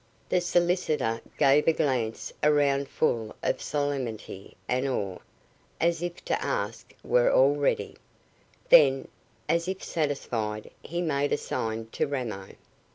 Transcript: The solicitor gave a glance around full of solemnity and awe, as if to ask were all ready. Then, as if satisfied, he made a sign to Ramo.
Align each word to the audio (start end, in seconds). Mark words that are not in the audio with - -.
The 0.29 0.41
solicitor 0.41 1.21
gave 1.37 1.67
a 1.67 1.73
glance 1.73 2.33
around 2.41 2.87
full 2.89 3.35
of 3.43 3.61
solemnity 3.61 4.57
and 4.67 4.87
awe, 4.87 5.19
as 5.79 6.01
if 6.01 6.25
to 6.25 6.43
ask 6.43 6.91
were 7.03 7.31
all 7.31 7.53
ready. 7.53 7.95
Then, 8.69 9.09
as 9.47 9.67
if 9.67 9.83
satisfied, 9.83 10.71
he 10.81 11.03
made 11.03 11.31
a 11.31 11.37
sign 11.37 11.85
to 11.91 12.07
Ramo. 12.07 12.55